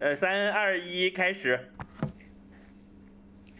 [0.00, 1.60] 呃，三二一，开始。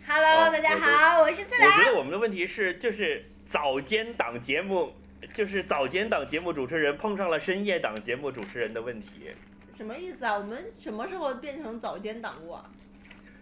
[0.06, 1.68] Hello，、哦大家好，我是翠兰。
[1.68, 4.90] 我觉得我们的问题是，就是早间档节目，
[5.34, 9.32] 就是早间档节目主持人碰上了深夜档节目主持人的问题。
[9.76, 10.38] 什么意思啊？
[10.38, 12.70] 我们什么时候变成早间档过啊？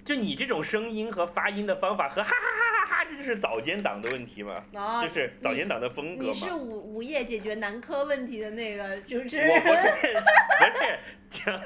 [0.04, 4.60] 就你这种声音和发音的方法和哈哈哈哈哈，这就是早间档的问题嘛？
[4.74, 6.52] 啊，就是早间档的风格你是？
[6.52, 9.84] 午午夜解决男科问题的那个主持我不人。
[9.84, 10.14] 是，
[10.58, 10.98] 不是，
[11.30, 11.60] 讲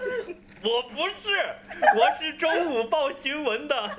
[0.64, 1.54] 我不是，
[1.96, 3.90] 我是中午报新闻的，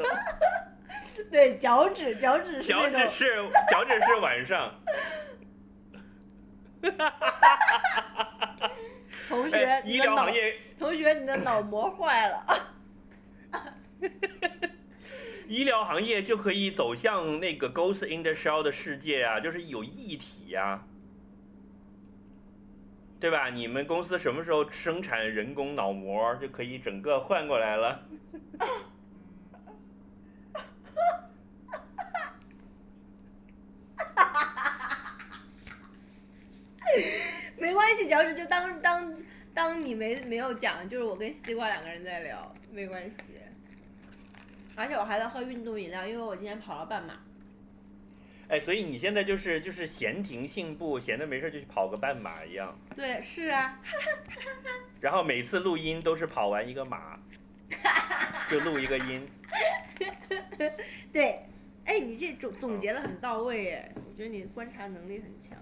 [1.29, 2.89] 对，脚趾，脚趾是脚。
[2.89, 4.73] 趾是脚趾是晚上。
[9.27, 12.45] 同学，哎，医疗行业，同学，你的脑膜坏了。
[15.47, 20.81] 医疗行业就可以走向那个 Ghost in the Shell 的世界啊，就是有异体呀、
[23.23, 23.47] 对吧？
[23.47, 28.03] 你们公司什么时候生产人工脑膜，就可以整个换过来了？
[37.57, 39.15] 没关系，脚趾就当当
[39.53, 43.15] 当你没没有讲，就是我跟西瓜两个人在聊，没关系。
[44.75, 47.13] 而且我还在喝运动饮料，因为我今天跑了半马。
[48.49, 53.79] 哎，所以你现在就是就是闲庭信步，闲的没事就去跑个半马一样，对，是啊，
[55.01, 57.17] 然后每次录音都是跑完一个马，
[58.49, 59.27] 就录一个音。
[61.11, 61.45] 对，
[61.85, 65.57] 哎，你这总总结的很到位耶，我觉得你观察能力很强。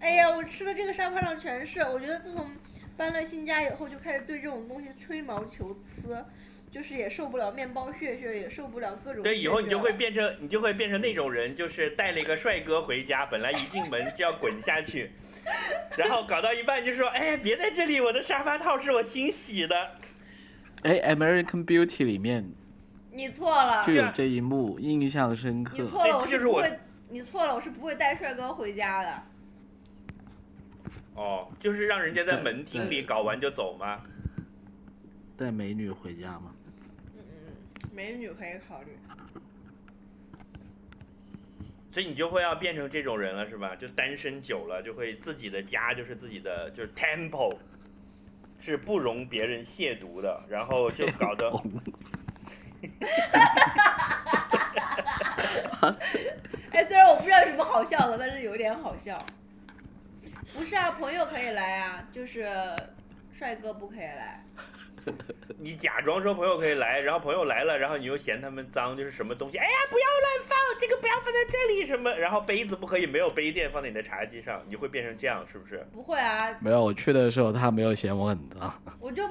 [0.00, 2.50] 哎呀，我吃的这个沙发上全是，我觉得自从
[2.96, 6.24] 搬了新家以后，就开始对这种东西吹毛求疵，
[6.76, 9.22] 就是也受不了面包屑屑，也受不了各种。
[9.22, 15.10] 对，以后你就会变成你就会变成那种人，就是带了一个帅哥回家，本来一进门就要滚下去，
[15.96, 19.74] 然后搞到一半就说：“哎，别在这里，我的沙发套是我新洗的。
[20.82, 22.46] 哎，《American Beauty》里面
[23.10, 25.88] 你错了就，有这一幕，印象深刻你刻。
[25.88, 26.78] 错了，我是我不会，
[27.08, 29.22] 你错了，我是不会带帅哥回家的。”
[31.16, 34.02] 哦，就是让人家在门厅里搞完就走吗？
[35.38, 36.52] 带美女回家吗？
[37.96, 38.96] 美女可以考虑。
[41.90, 43.74] 所以你就会要变成这种人了，是吧？
[43.74, 47.56] 就单身久了，就会自己的家就是自己的，就是 temple，
[48.60, 51.50] 是不容别人亵渎的，然后就搞得
[56.70, 59.24] 哎，虽然我不知道有什么好笑的，但是有点好笑。
[60.54, 62.46] 不是啊，朋友可以来啊，就是
[63.36, 64.42] 帅哥不可以来。
[65.58, 75.86] 你假装说朋友可以来，然后朋友来了，然后你又嫌他们脏，就是什么东西，哎呀不要乱放，这个不要放在这里什么，然后杯子不可以没有杯垫放在你的茶几上，你会变成这样是不是？
[75.92, 78.82] 不会啊，没有，我去的时候他没有嫌我很脏。
[78.98, 79.28] 我就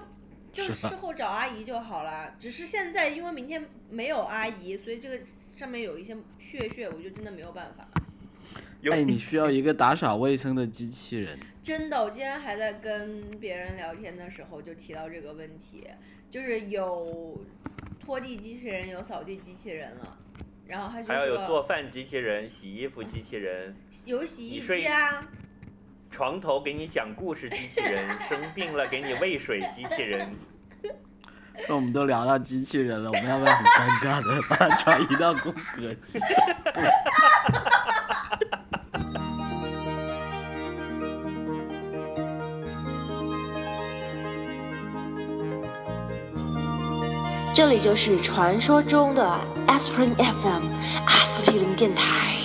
[0.54, 2.32] 就是事后找阿姨就好了。
[2.40, 5.20] 只是现在因为明天没有阿姨，所以这个
[5.56, 7.86] 上面有一些血血，我就真的没有办法。
[8.86, 11.40] 有哎，你需要一个打扫卫生的机器人。
[11.64, 15.88] 真的，我今天还在跟别人聊天的时候就提到这个问题，
[16.30, 17.44] 就是有
[18.00, 20.16] 拖地机器人，有扫地机器人了，
[20.68, 23.76] 然后他就还要有做饭机器人、洗衣服机器人、
[24.06, 25.28] 有洗衣你睡机啊，
[26.12, 30.30] 床头给你讲故事机器人、生病了给你喂水机器人。
[31.68, 36.20] 那我们都聊到机器人了，我们要不要很尴尬的 把它转移到宫格去？
[47.56, 49.24] 这里就是传说中的
[49.66, 50.66] Aspirin FM
[51.06, 52.36] 阿司匹林电台。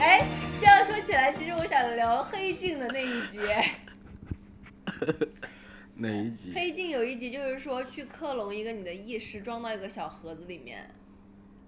[0.00, 0.26] 哎，
[0.58, 3.38] 这样说起来，其实我想聊黑镜的那一集。
[5.94, 6.50] 哪一集？
[6.52, 10.90] 黑镜有一集就是说去克隆一个你的意识，装到一个小盒子里面，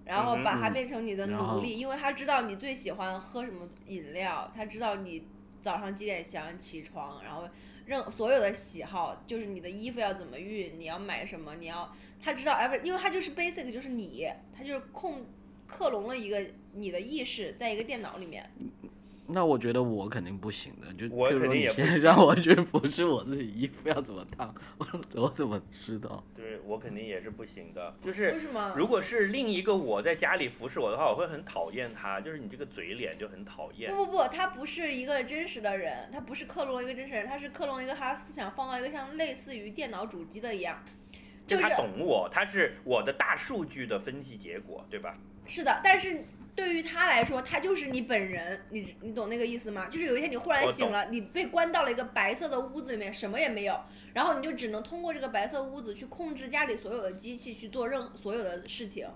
[0.07, 5.27] 然后把它变成你的奴隶，因为他知道你最喜欢喝什么饮料，他知道你
[5.61, 7.47] 早上几点想起床，然后
[7.85, 15.25] 任所有的喜好，就是你的衣服要怎么熨，你要买什么，你要他知道 every，因为他就是 basic 就是你，他就是控
[15.67, 16.41] 克隆了一个
[16.73, 18.49] 你的意识在一个电脑里面。
[19.29, 26.23] 那我觉得我肯定不行的，就我肯定也不现在让我去服侍我自己衣服要怎么烫，我我怎么知道？
[26.35, 28.73] 对我肯定也是不行的，就是为什么？
[28.77, 33.91] 如果是另一个我在家里服侍我的话，我会很讨厌他，就是你这个嘴脸就很讨厌。
[33.93, 40.81] 不不不，他不是一个真实的人，他不是克隆一个真实人，他是克隆一个他思想放到一个像类似于电脑主机的一样，
[41.45, 45.17] 就是他懂我，他是我的大数据的分析结果，对吧？
[45.45, 46.25] 是的，但是
[46.57, 49.85] 对于他来说，他就是你本人，你你懂那个意思吗？
[49.89, 53.79] 就是有一天你忽然醒了，你被关到了一个白色的屋子里面，什么也没有，
[54.11, 59.07] 然后你就只能通过这个白色屋子去控制家里所有的机器去做任所有的事情。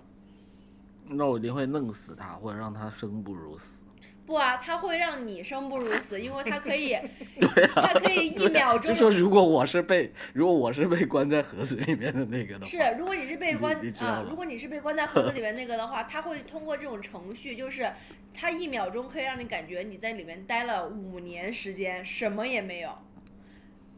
[1.08, 3.81] 那我一定会弄死他，或者让他生不如死。
[4.26, 6.96] 不啊，它会让你生不如死，因为它可以，
[7.74, 17.92] 它可以一秒钟就说如果我是被，如果我是被关在盒子里面的那个的话，是，如果你是被关啊如果你是被关在盒子里面那个的话，它会通过这种程序，就是
[18.34, 22.98] 它一秒钟可以让你感觉你在里面待了五年时间，什么也没有，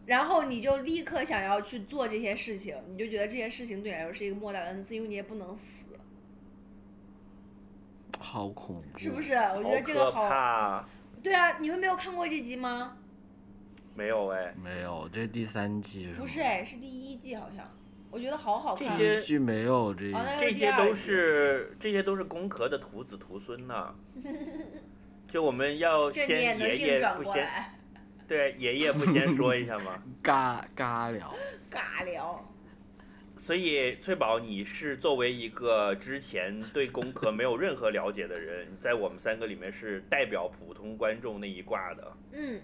[0.06, 5.68] 然后你就立刻想要去做这些事情，你就觉得这些事情对你来说是一个莫大的恩赐，因为你也不能死，
[8.24, 9.22] 好恐怖，是不？
[9.22, 9.34] 是？
[9.34, 10.86] 我觉得这个可好，怕，
[11.22, 12.96] 对啊，你们没有看过这集吗？
[13.96, 17.70] 没有哎，没有，这第三季是吗不是哎，是第一季好像，
[18.10, 18.88] 我觉得好好看。
[18.88, 23.94] 这些第一季没有这哦这些都是这些都是工壳的徒子徒孙呐、
[25.28, 27.76] 就我们要这你也先爷能硬转爷不先过来，
[28.28, 30.02] 对爷爷不先说一下吗？
[30.24, 31.36] 尬尬聊，
[31.70, 32.44] 尬聊。
[33.44, 42.62] 所以翠宝，你是作为一个之前对工科没有任何了解的人，在我们三个里面是代表普通观众那一挂的，嗯，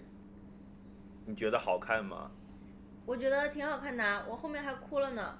[1.26, 2.30] 你觉得好看吗？
[3.04, 5.36] 我觉得挺好看的啊，我后面还哭了呢。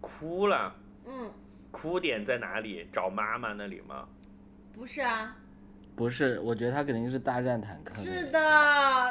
[0.00, 0.74] 哭了，
[1.04, 1.30] 嗯，
[1.70, 2.88] 哭点在哪里？
[2.90, 4.08] 找妈妈那里吗？
[4.72, 5.36] 不是啊，
[5.94, 7.92] 不是，我觉得他肯定是大战坦克。
[7.96, 8.40] 是的，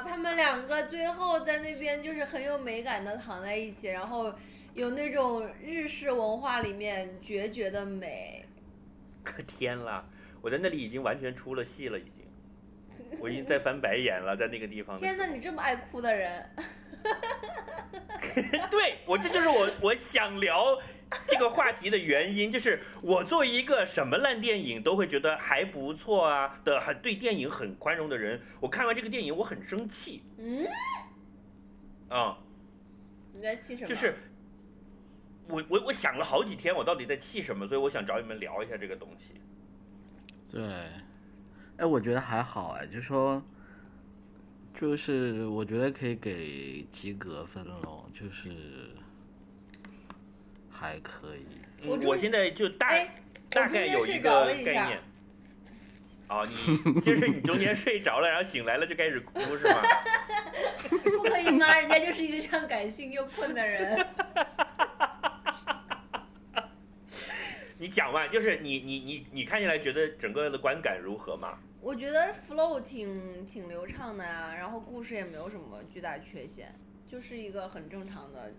[0.07, 4.33] 他们两个最后在那边就是很有美感的躺在一起，然后
[4.75, 8.45] 有那种日式文化里面决绝的美。
[9.23, 10.05] 可天啦，
[10.41, 14.97] 我在那里已经完全出了戏了，已经，我已经在翻白眼了，在那个地方。
[14.97, 16.47] 天哪，你这么爱哭的人，
[18.69, 20.77] 对我，这就是我我想聊
[21.25, 30.67] 这个话题的原因，就是我作为一个什么烂电影都会觉得还不错啊的，很对电影很宽容的人，我看完这个电影我很生气嗯，
[32.09, 32.37] 啊、
[33.33, 33.87] 你在气什么？
[33.87, 34.15] 就是
[35.47, 39.33] 我我我想了好几天，我到底在气什么，所以我想找你们聊一下这个东西。
[40.49, 40.63] 对，
[41.77, 43.43] 哎，我觉得还好哎，就说，
[44.73, 48.89] 就是我觉得可以给及格分咯，就是
[50.69, 51.45] 还可以。
[51.85, 53.15] 我我现在就大哎，
[53.49, 54.99] 大概有一个概念。
[56.27, 59.81] 哦，你 就是你中间睡着了，然后醒来了就开始哭是吗？
[60.89, 61.79] 不可以吗？
[61.79, 64.07] 人家就是一个这样感性又困的人。
[67.85, 71.59] 你讲完，就是你你你你看起来觉得整个的观感如何嘛？
[71.79, 76.73] 我觉得 flow 挺挺流畅的呀、然后故事也没有什么巨大缺陷，
[77.07, 78.51] 就是一个很正常的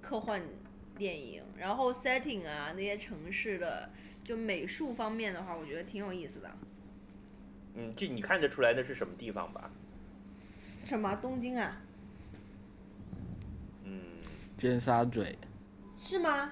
[0.00, 0.42] 科幻
[0.98, 1.44] 电影。
[1.56, 3.88] 然后 setting 啊，那些城市的
[4.24, 6.50] 就美术方面的话，我觉得挺有意思的。
[7.76, 9.70] 嗯，就你看得出来那是什么地方吧？
[10.84, 11.80] 什么东京啊？
[13.84, 14.02] 嗯，
[14.58, 15.38] 尖沙咀，
[15.96, 16.50] 是吗？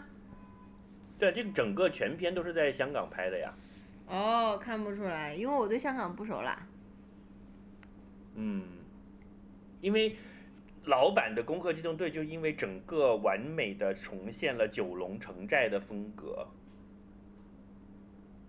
[1.20, 3.54] 对，这个整个全片都是在香港拍的呀。
[4.08, 6.66] 哦，看不出来，因为我对香港不熟啦。
[8.34, 8.62] 嗯，
[9.82, 10.16] 因为
[10.84, 16.48] 老版的《攻壳机动队》就因为整个完美的重现了九龙城寨的风格，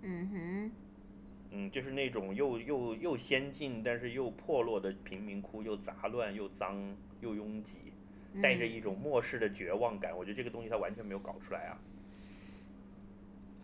[0.01, 0.71] 嗯哼，
[1.51, 7.91] 嗯，就是那种又又又先进，但是又破落的贫民窟，又杂乱又脏又拥挤，
[8.41, 10.15] 带着嗯一种末世的绝望感。
[10.17, 11.77] 我觉得这个东西它完全没有搞出来啊。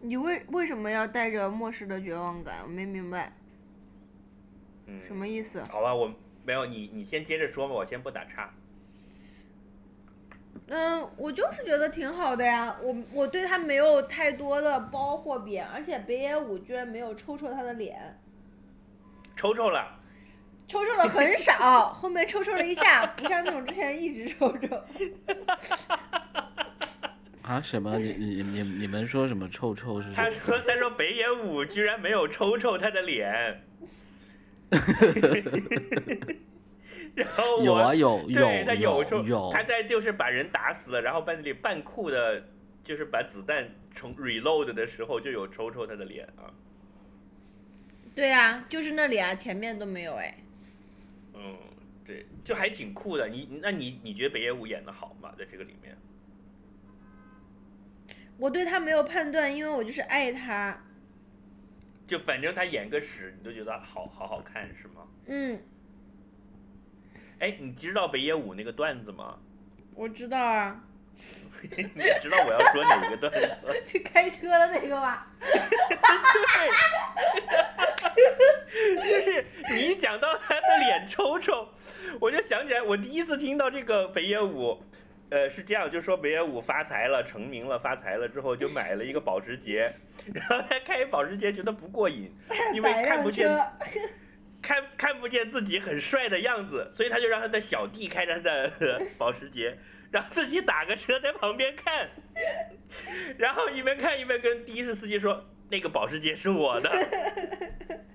[0.01, 2.59] 你为为什么要带着末世的绝望感？
[2.63, 3.33] 我没明白
[4.85, 5.63] 嗯，什么意思。
[5.63, 6.11] 好吧，我
[6.45, 8.53] 没有你，你先接着说吧，我先不打岔。
[10.69, 18.19] 嗯，我就是觉得挺好的呀，我我对他没有太多的褒或贬，而且北野武居然没有抽抽他的脸，
[19.35, 19.99] 抽抽了，
[20.67, 24.67] 抽抽的很少，后面抽抽了一下，不像那种之前一直抽抽。
[27.47, 27.97] 啊什么？
[27.97, 30.11] 你你你你们说什么臭臭是？
[30.11, 33.63] 他说他说北野武居然没有抽抽他的脸，
[37.15, 42.43] 然后我有啊有有对他有抽，有他在就是把人打死了，然后把那里半酷的，
[42.83, 46.51] 就是把子弹重 reload 的时候就有抽抽他的脸啊，
[48.13, 50.37] 对啊，就是那里啊，前面都没有哎。
[51.33, 51.55] 嗯，
[52.05, 53.27] 对，就还挺酷的。
[53.29, 55.31] 你那你你觉得北野武演的好吗？
[55.37, 55.95] 在这个里面？
[58.37, 60.77] 我对他没有判断，因为我就是爱他。
[62.05, 65.07] 就反正他演个屎，你都觉得好好好看是吗？
[65.25, 65.61] 嗯，
[67.39, 69.37] 哎，你知道北野武那个段子吗？
[69.93, 70.83] 我知道啊。
[71.59, 73.73] 你知道我要说哪个段子吗？
[73.83, 75.27] 是开车的那个吧？
[79.03, 81.67] 就是你一讲到他的脸抽抽，
[82.21, 84.79] 我就想起来，我第一次听到这个北野武，
[85.29, 89.91] 呃，是这样，就说北野武发财了，成名了，发财了之后就买了一个保时捷，
[90.33, 92.31] 然后他开保时捷觉得不过瘾，
[92.73, 93.49] 因为看不见
[94.61, 99.77] 看看不见自己很帅的样子，所以他就让他的小弟开着他的呃 保时捷，
[100.11, 102.09] 然后自己打个车在旁边看，
[103.37, 106.89] 然后一边看一边跟的士司机说：“那个保时捷是我的。”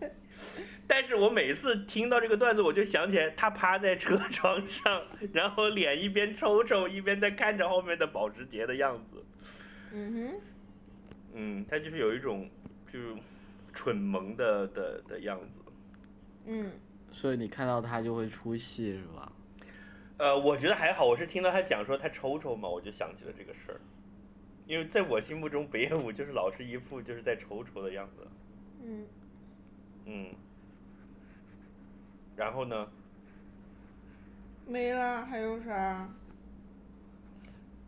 [0.87, 9.25] 但是我每次听到这个段子，我就想起来他趴在车窗上， 然后脸一边抽抽，一边在看着后面的保时捷的样子。
[9.95, 10.41] 嗯哼
[11.35, 12.49] 嗯，他就是有一种
[12.93, 12.99] 就
[13.73, 15.73] 蠢萌的的的样子。
[16.47, 16.73] 嗯，
[17.11, 19.33] 所以你看到他就会出戏是吧？
[20.19, 23.81] 呃，我觉得还好，我是听到他讲说他抽抽嘛，我就想起了这个事儿。
[24.67, 28.27] 因为在我心目中，北野武就是老是一副就是在抽抽的样子。
[28.85, 29.07] 嗯，
[30.07, 30.27] 嗯。
[32.37, 32.89] 然后呢？
[34.67, 36.09] 没了，还有啥？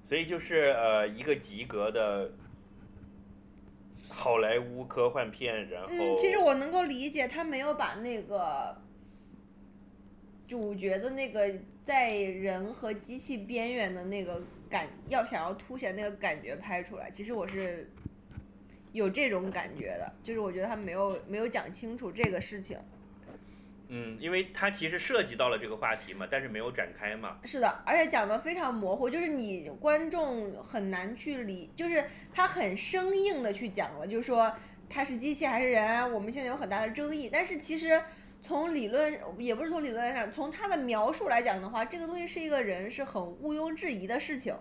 [0.06, 2.30] 所以就是呃一个及格的
[4.08, 8.76] 好莱坞科幻片，然后嗯，其实我能够理解，他没有把那个
[10.46, 17.10] 主角的那个在人和机器边缘的那个感，要想要凸显那个感觉拍出来。
[17.10, 17.90] 其实我是
[18.92, 22.78] 有这种感觉的，就是我觉得他没有没有讲清楚这个事情。
[23.88, 27.38] 嗯，因为它其实涉及到了这个话题嘛，但是没有展开嘛。
[27.44, 34.52] 是的，而且讲的非常模糊，就是你观众很难去理，就是他很生硬的去讲了，就是说
[34.88, 37.28] 他是机器还是人，我们现在有很大的争议。
[37.30, 38.02] 但是其实
[38.40, 44.54] 从理论，也不是从理论来讲，从他的描述来讲的话，这个东西是一个人是很毋庸置疑的事情。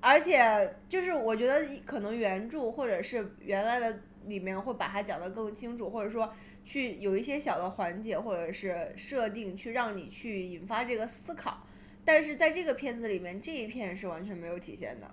[0.00, 6.32] 而且就是我觉得可能原著或者是原来的里面会把它讲得更清楚，或者说
[6.68, 11.66] 去有一些小的环节或者是设定，去让你去引发这个思考。
[12.04, 15.10] 但是在这个片子里面，这一片是完全没有体现的。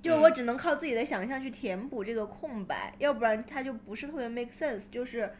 [0.00, 4.88] 就我只能靠自己的想象去填补这个空白，要不然它就不是特别 make sense。
[4.92, 5.32] 就是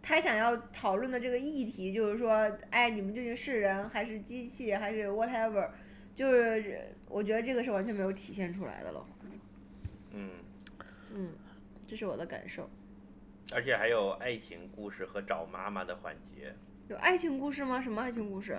[0.00, 5.68] 他想要讨论的这个议题，就是说，哎，你们究竟是人还是机器还是 whatever，
[6.14, 9.04] 就是我觉得这个是完全没有体现出来的了。
[10.12, 10.30] 嗯，
[11.12, 11.32] 嗯，
[11.88, 12.70] 这是我的感受。
[13.52, 16.54] 而且还有爱情故事和找妈妈的环节。
[16.88, 17.80] 有爱情故事吗？
[17.82, 18.58] 什么爱情故事？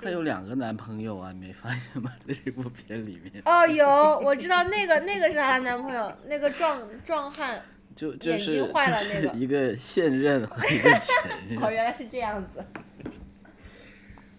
[0.00, 2.12] 她有两个男朋友啊，你没发现吗？
[2.26, 3.86] 在这部片里面，哦，有，
[4.20, 7.60] 我知道那个那个是她男朋友，那个壮壮汉。
[7.96, 12.64] 就就是就是一个现任和一个前 哦，原来是这样子。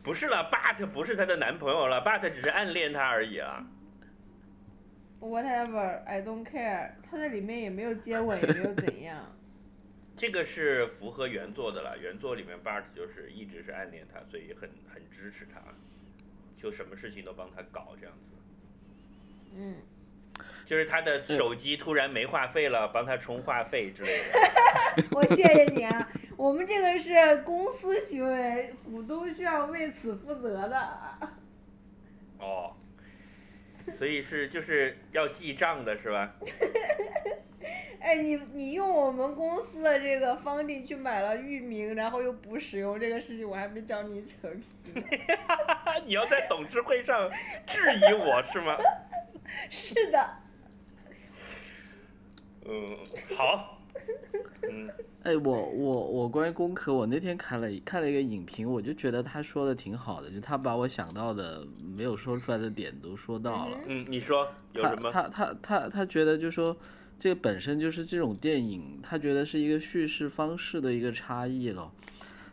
[0.01, 3.61] 不是了，But 不是她的男朋友了，But 只是暗恋她而已啊。
[5.19, 6.91] Whatever, I don't care。
[7.03, 9.35] 他在里面也没有接吻，也没有怎样。
[10.15, 15.61] 这个是符合原作的了，原作里面 Bart 就是一直是暗恋他，所以很很支持他，
[16.57, 18.35] 就什么事情都帮他搞这样子。
[19.55, 19.75] 嗯，
[20.65, 25.03] 就是他的手机突然没话费了，帮他充话费之类的。
[25.15, 26.09] 我谢谢你啊。
[26.35, 30.77] 我们这个是公司行为，股东需要为此负责的。
[32.39, 32.75] 哦，
[33.95, 36.35] 所以是就是要记账的是吧？
[37.99, 44.63] 哎，你你用我们公司的这个方定去买了域名，然后又不使用这个事情，我还没找你扯皮。
[46.05, 47.29] 你要在董事会上
[47.67, 48.77] 质疑我是吗？
[49.69, 50.29] 是的，
[52.65, 52.97] 嗯，
[53.35, 53.78] 好。
[54.69, 54.89] 嗯，
[55.23, 61.65] 哎，我我我关于工科，我那天看了看了一个影评，我就觉得他说的挺好的，就他把我想到的
[61.97, 63.77] 没有说出来的点都说到了。
[63.87, 65.11] 嗯，你说有他什么？
[65.11, 66.75] 他他他他觉得就说
[67.17, 71.91] 这个本身就是这种电影，他觉得是一个叙事方式的一个差异了。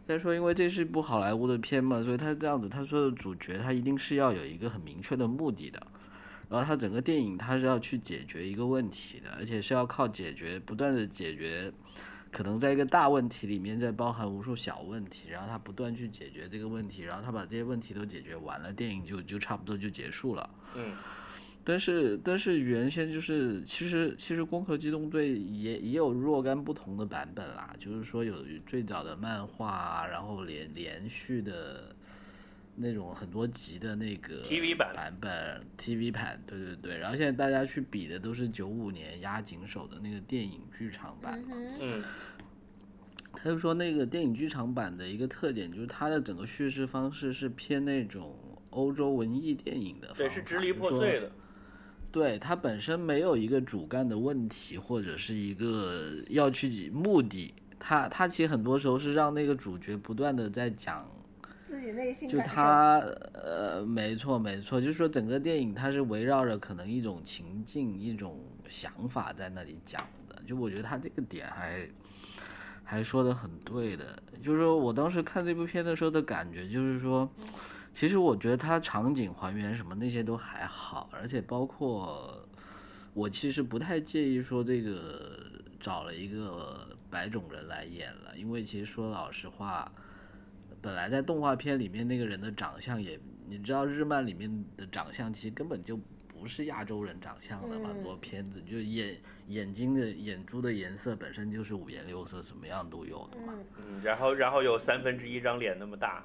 [0.06, 5.84] 再说，因为这是一部好莱坞的片嘛，所以他这样子，他说的主角他一定是要有一个很明确的目的的，
[6.48, 11.72] 然后他整个电影他是要去解决一个问题的，而且是要靠解决不断的解决，
[12.30, 20.48] 可能在一个大问题里面在包含无数小问题，然后他不断去解决这个问题，然后他把这些问题都解决完了，电影就就差不多就结束了。
[20.74, 20.92] 嗯
[21.68, 31.92] 但是但是原先就是其实其实《攻壳机动队》也也有若干不同的版本啦，就是说有最早的漫画啊，然后连连续的
[32.76, 41.56] 那种很多集的那个 TV 版版本 TV 版，对对对，然后现在大家去比的都是九五年压井手的那个电影剧场版嘛。
[41.80, 42.04] 嗯
[43.38, 48.34] 他就说那个电影剧场版的一个特点就是它的整个叙事方式是偏那种
[48.70, 51.30] 欧洲文艺电影的对，是支离破碎的。
[52.10, 61.06] 对它本身没有一个主干的问题，或者是一个要去目的，它它其实很多时候是让那个主角不断的在讲，
[61.76, 62.38] 自己内心就。
[62.38, 62.98] 他
[63.34, 71.88] 呃，没错没错，就是说整个电影它是围绕着可能一种情境、一种想法在那里讲的，就我觉得他这个点还
[72.82, 77.30] 还说的很对的，就是说我当时看这部片的时候的感觉就是说。
[77.98, 82.46] 其实我觉得它场景还原什么那些都还好，而且包括
[83.14, 85.38] 我其实不太介意说这个
[85.80, 89.90] 找了一个白种人来演了，因为其实说老实话，
[90.80, 93.18] 本来在动画片里面那个人的长相也，
[93.48, 99.16] 你知道日漫里面的长相其实根本就不是亚洲人长相的嘛，很多片子就眼
[99.48, 103.54] 眼睛的眼珠的颜色本身就是五颜六色，什么样都有的嘛。
[103.56, 106.24] 嗯，嗯，然后然后有三分之一张脸那么大。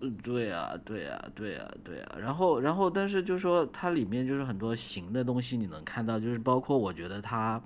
[0.00, 2.16] 嗯，对啊，对啊，对啊，对啊。
[2.20, 7.60] 然后，然后，但是就是说，它里面就是很多形的东西，你能看到，就是包括我觉得它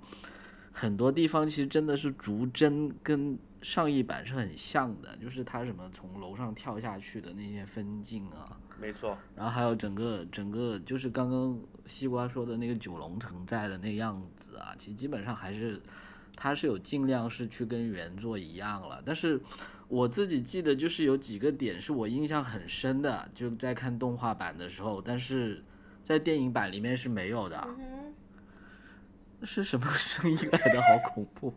[0.73, 15.81] 很多地方其实真的是逐帧跟上一版是很像的，就是他什么从楼上跳下去的那些分镜啊，没错，然后还有整个整个就是刚刚西瓜说的那个九龙城寨的那个样子啊，其实基本上还是
[16.37, 19.41] 它是有尽量是去跟原作一样了，但是
[19.87, 25.63] 我自己记得就是有几个点是我印象很深的，就在看动画版的时候，但是
[26.03, 28.13] 在电影版里面是没有的，嗯，
[29.45, 30.83] 是什么 声音来的？
[30.83, 31.55] 好恐怖！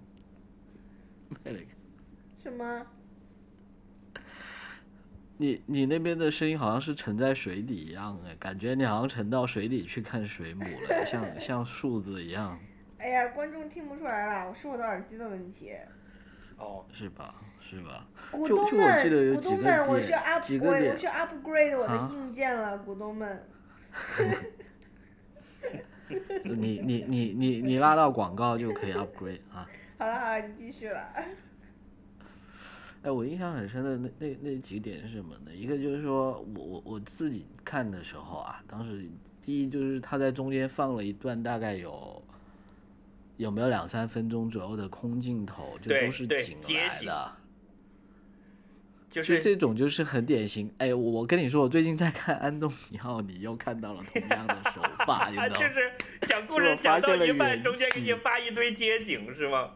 [1.44, 1.68] 麦雷
[2.46, 2.86] 什么？
[5.38, 12.58] 你你那边的声音好像是沉在水底一样哎，感觉你好像沉到水底去看水母了，像 像数字一样，
[13.00, 15.74] 哎呀，观众听不出来了，我是我的耳机的问题。
[16.58, 17.34] 哦，是吧？
[17.60, 18.08] 是吧？
[18.30, 23.44] 股就就我东们，记得有几个股东们，我需要 up，我我需要 upgrade 我的啊硬件了，股东们。
[26.44, 29.68] 你你你你你拉到广告就可以 upgrade 啊。
[29.98, 31.10] 好了好了，你继续了。
[33.06, 35.54] 哎，我印象很深的那那那几点是什么呢？
[35.54, 39.06] 一个就是说我我我自己看的时候啊，当时
[39.44, 42.20] 第一就是他在中间放了一段大概有
[43.38, 47.32] 有没有两三分钟左右的空镜头，就都是景来的。
[49.08, 50.74] 就就是这种就是很典型。
[50.80, 55.54] 哎，我跟你说，我最近在看安东尼奥，你又看到了同样的手法， 你知道吗？
[55.54, 55.92] 就是
[56.22, 59.70] 讲故事讲到一半，中间给你发一堆街景是吗？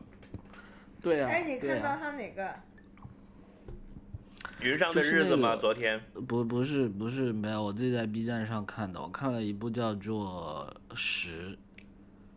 [1.00, 2.54] 对啊，哎，你看到啊，他哪个？
[4.62, 5.56] 云上的日子吗？
[5.56, 11.52] 个昨天不不是不是没有，我自己在 B 站上看的，我看了一部叫做《石》，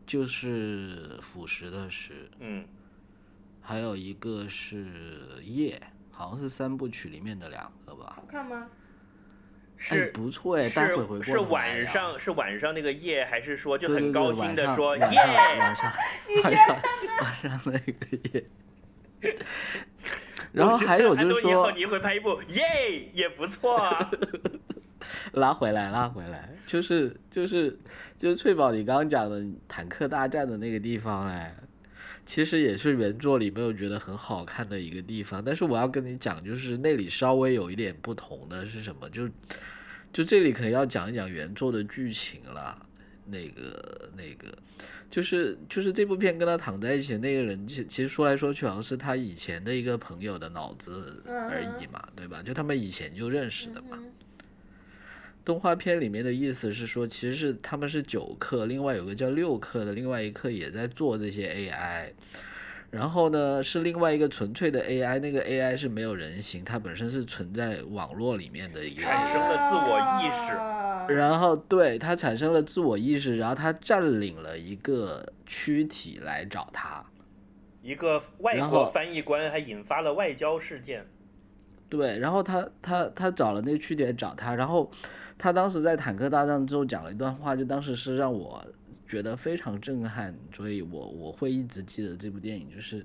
[0.07, 2.65] 就是腐蚀的石，嗯，
[3.61, 4.87] 还有一个是
[5.43, 5.81] 夜，
[6.11, 8.13] 好像是三部曲里面的两个吧。
[8.17, 8.67] 好看吗？
[9.89, 15.19] 哎，是不错哎，待会回过是是晚上是晚上那个夜，还是说就很高兴的说晚耶？
[15.19, 15.93] 上晚上
[16.45, 16.79] 晚上
[17.21, 18.45] 晚上那个夜。
[20.55, 24.11] 然后还有就是说，你会拍一部耶也不错啊。
[25.33, 27.77] 拉回来，拉回来，就是就是
[28.17, 31.57] 就是翠宝，你刚刚讲的坦克大战的那个地方，哎，
[32.25, 35.43] 其实也是原作里没有觉得很好看的一个地方。
[35.43, 39.09] 但是我要跟你讲，就是那里稍微有一点不同的是什么？
[39.11, 39.29] 就
[40.13, 42.87] 就这里可能要讲一讲原作的剧情了。
[43.25, 44.53] 那个那个，
[45.13, 52.43] 就是就是这部片跟他躺在一起的那个人，其其实说来说去，好像是他以前的一个朋友的脑子而已嘛，对吧？
[52.43, 53.91] 就他们以前就认识的嘛。
[53.93, 54.11] 嗯
[55.45, 62.13] 动画片里面的意思是说，其实是他们是九克，另外有个叫六克的，另外一克也在做这些 AI。
[62.93, 70.53] 然后呢，是另外一个纯粹的 AI，那个 AI 是没有人形，它本身是存在网络里面的一个产生了自我意识
[71.03, 77.05] 啊然后对他产生了自我意识，然后他占领了一个躯体来找他。
[77.83, 81.05] 一个外国翻译官还引发了外交事件。
[81.89, 84.91] 对，然后他他他找了那个区点找他，然后
[85.37, 88.65] 他当时在坦克大战之后讲了一段话，就当时是让我
[89.07, 93.05] 觉得非常震撼，所以我我会一直记得这部电影，就是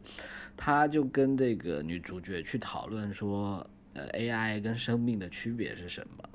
[0.55, 6.26] 他就跟这个女主角去讨论说，呃，AI 跟生命的区别是什么。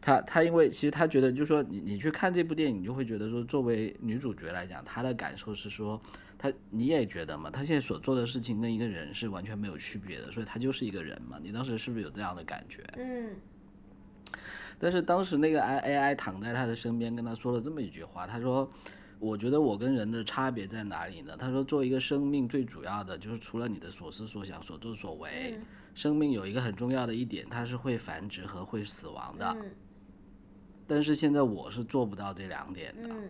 [0.00, 6.00] 他他因为其实他觉得，就是说你你去看这部电影，你就会觉得说，作为女主角来讲，她的感受是说，
[6.38, 11.38] 她你也觉得嘛，她现在所做的事情跟一个人是完全没有区别的，所以她就是一个人嘛。
[11.42, 12.82] 你当时是不是有这样的感觉？
[12.96, 13.30] 嗯
[14.80, 18.70] 但是当时那个 I AI 躺在他的身边，跟他说了这么一句话，他说
[19.18, 21.34] ：“我觉得我跟人的差别在哪里呢？
[21.36, 29.52] 他说，做一个生命，最主要的就是除了你的所思所想、所作所为，嗯生命有一个很重要的一点，它是会繁殖和会死亡的。
[29.58, 29.68] 嗯
[30.88, 33.28] 但是现在我是做不到这两点的，嗯，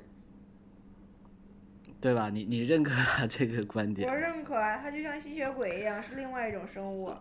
[2.01, 2.31] 对吧？
[2.31, 4.14] 你你认可他这个观点我？
[4.14, 7.12] 认可啊，他就像吸血鬼一样，是另外一种生物。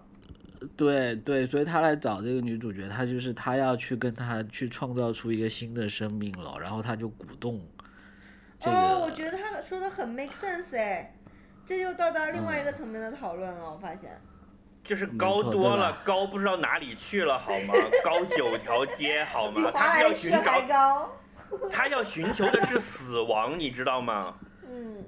[0.76, 7.60] 对对，所以他来找这个女主角，他就是他要去跟他去创造出一个新的生命了，然后他就鼓动
[8.60, 8.78] 这个。
[8.78, 11.15] 哦，我觉得他说的很 make sense 哎，
[11.65, 14.19] 这就到达另外一嗯个层面的讨论了，我发现。
[14.88, 17.73] 就是高多了，高不知道哪里去了，好吗？
[18.06, 19.69] 高九条街，好吗？
[19.73, 21.12] 他是要寻找，
[21.69, 24.38] 他要寻求的是死亡，你知道吗？
[24.65, 25.04] 嗯，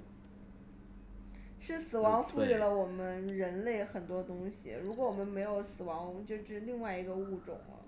[1.62, 4.76] 是死亡赋予了我们人类很多东西。
[4.84, 7.80] 如果我们没有死亡，我们就是另外一个物种了。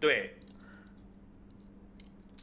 [0.00, 0.34] 对，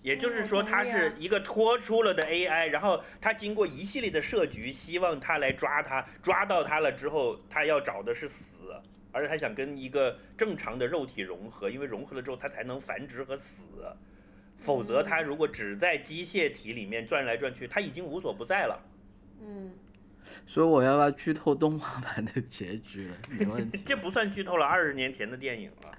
[0.04, 8.76] 也就是嗯说，我同意啊他是一个脱出了的 AI，然后他经过一系列的设局，希望他来抓他，抓到他了之后，他要找的是死，
[9.12, 13.66] 而且他想跟一个正常的肉体融合，因为融合了之后，他才能繁殖和死。
[14.58, 18.80] 否则，他如果只在机械体里面转来转去，他已经无所不在了。
[19.42, 19.74] 嗯，
[20.46, 23.16] 所以我要不要剧透动画版的结局了？
[23.30, 23.82] 没问题。
[23.86, 25.98] 这不算剧透了，二十年前的电影了。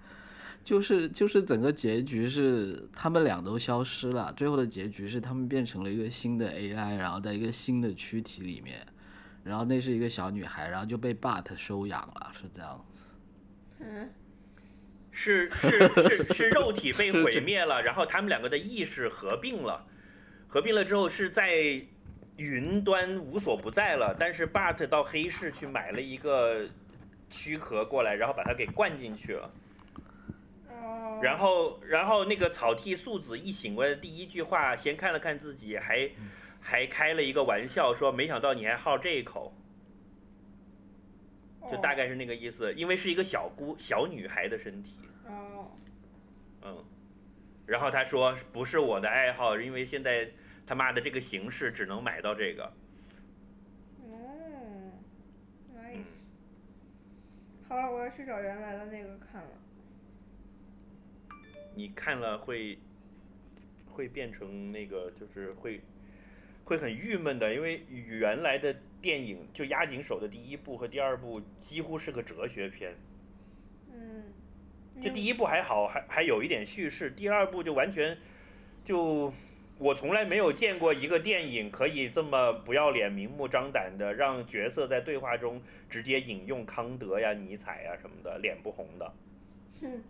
[0.65, 8.85] 就是就是整个结局是他们俩都消失了，最后的结局是他们变成了一个新的 AI，然后在一个新的躯体里面，
[9.45, 13.05] 然后那是一个小女孩，然后就被 Bart 收养了，是这样子。
[13.81, 14.11] 嗯，
[15.11, 15.71] 是是
[16.09, 19.85] 是是肉体被毁灭了，然后他们两个的意识合并了，
[20.49, 21.53] 合并了之后是在
[22.39, 26.67] 云端无所不在了，但是 Bart 到黑市去买了一个
[27.29, 29.51] 躯壳过来，然后把它给灌进去了，哦。
[31.23, 36.11] 然后然后那个草剃素子一醒过来的第一句话，先看了看自己，还
[36.61, 39.53] 还开了一个玩笑说，没想到你还好这一口。
[41.71, 45.71] 就大概是那个意思，因为是一个小姑小女孩的身体，哦。
[46.63, 46.85] 嗯，
[47.65, 50.31] 然后他说不是我的爱好，因为现在
[50.67, 52.71] 他妈的这个形式只能买到这个，
[54.03, 54.93] 哦
[55.75, 56.05] ，nice。
[57.67, 59.49] 好了，我要去找原来的那个看了。
[61.75, 62.79] 你看了会
[63.87, 65.81] 会变成那个就是会
[66.65, 72.95] 会很郁闷的，因为原来的电影就押井守的第一部和第二部几乎是个哲学片，
[73.93, 74.25] 嗯。
[75.01, 78.17] 就第一部还好，还还有一点叙事，第二部就完全
[78.85, 79.35] 就
[79.77, 85.61] 我从来没有见过一个电影可以这么不要脸、明目张胆的让角色在对话中
[85.91, 89.13] 直接引用康德呀、尼采呀什么的，脸不红的。
[89.81, 90.01] 哼，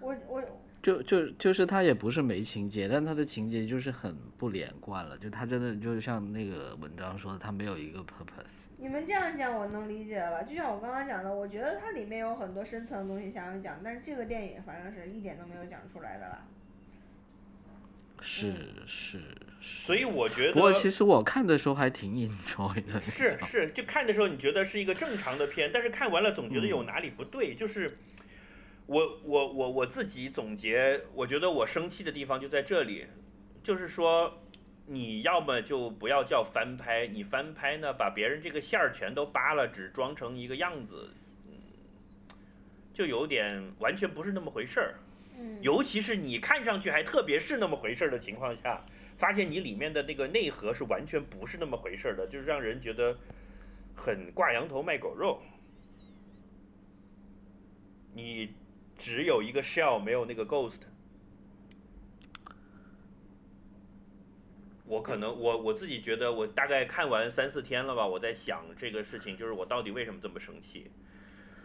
[0.00, 0.42] 我我
[0.86, 8.46] 就就就是他也不是没情节，但他的情节就是很不连贯了，就他真的就像那个文章说的，他没有一个 purpose。
[8.78, 16.46] 你们这样讲我能理解了，就像我刚刚讲的，我觉得它里面有很多深层的东西想要讲，但是这个电影反正是一点都没有讲出来的啦。
[18.20, 18.52] 是
[18.86, 19.18] 是
[19.60, 19.82] 是。
[19.86, 23.00] 所以我觉得不过其实我看的时候还挺 enjoy 的。
[23.00, 27.90] 是是，就看的时候你觉得是一个正常的片，但是看完了总觉得有哪里不对，就是。
[28.86, 33.06] 我我我我自己总结，我觉得我生气的地方就在这里，
[33.62, 34.42] 就是说，
[34.86, 41.10] 你要么就不要叫翻拍，你翻拍呢，把别人这个馅儿全都扒了，只装成一个样子，
[41.48, 41.52] 嗯，
[42.94, 44.94] 就有点完全不是那么回事儿。
[45.36, 45.58] 嗯。
[45.60, 48.84] 尤其是你看上去还特别是那么回事儿的情况下，
[49.16, 53.18] 发现你里面的那个内核是完全不是那么回事儿的，就是让人觉得
[53.96, 55.42] 很挂羊头卖狗肉。
[58.14, 58.54] 你
[58.98, 60.80] 只有一个 shell，没有那个 ghost。
[64.84, 70.90] 我可能我我自己觉得，我大概看完三四天了吧，我在想这个事情，就是我到底为什么这么生气？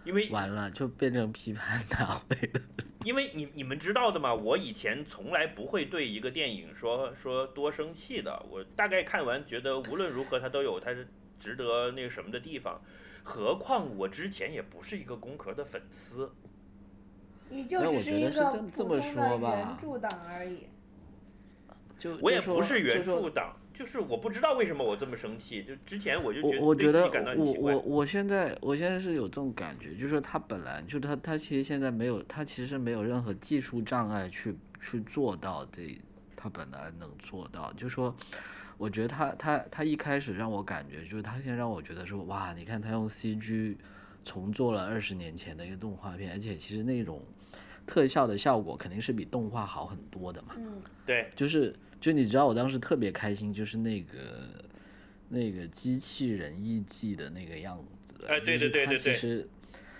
[0.03, 2.61] 因为完了就变成批判大会了。
[3.05, 8.43] 因为你你们知道的嘛，我以前从来不会对一个电影说说多生气的。
[8.49, 10.91] 我大概看完觉得无论如何它都有它
[11.39, 12.81] 值得那个什么的地方，
[13.23, 16.31] 何况我之前也不是一个工壳的粉丝。
[17.51, 20.67] 你就那我觉只是一个得是这么这么普通说的吧原著党而已。
[21.99, 25.63] 就我也说不是原著党，就是我不知道为什么我这么生气。
[25.63, 27.97] 就之前我就觉我我觉得对自己感到奇怪我我。
[27.97, 35.95] 我现在我现在是有这种感觉，就是他本来就他他其实现在没有他其实没有任何技术障碍去去做到这
[36.35, 38.15] 他本来能做到，就说
[38.79, 43.75] 我觉得他他他一开始让我感觉就是他先让我觉得说哇，你看他用 CG
[44.25, 47.21] 重做了二十年前的一个动画片，而且其实那种
[47.85, 50.55] 特效的效果肯定是比动画好很多的嘛。
[50.57, 54.09] 嗯对，就是就你知道我当时特别开心，就是那个
[55.29, 59.47] 那个机器人艺伎的那个样子，哎对对对对对其实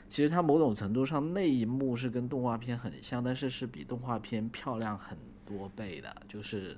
[0.10, 6.76] 其实它某种程度上那一幕是跟动画片很像，但是是比动画片漂亮很多倍的，就是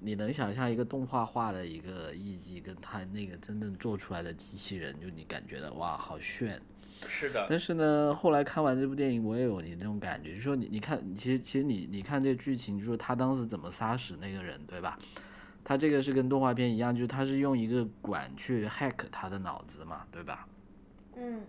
[0.00, 6.60] 你能想象一个动画化的一个艺伎，跟他那个真正做出来的机器人，就你感觉到哇，好炫。
[7.08, 14.98] 是的，但是呢，后来看完这部电影，我也有你那种感觉，就是说你你看，其实其实你你看这剧情，就是说他当时怎么杀死那个人，对吧？
[15.64, 20.48] 他这个是跟动画片一样，就是他是用一个管去 hack 他的脑子嘛，对吧？
[21.16, 21.42] 嗯，